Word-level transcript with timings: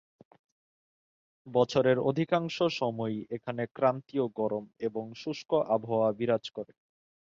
বছরের 1.47 1.97
অধিকাংশ 2.09 2.57
সময়ই 2.79 3.19
এখানে 3.35 3.63
ক্রান্তীয় 3.75 4.25
গরম 4.39 4.63
এবং 4.87 5.03
শুষ্ক 5.15 5.49
আবহাওয়া 5.75 6.09
বিরাজ 6.19 6.45
করে। 6.49 6.73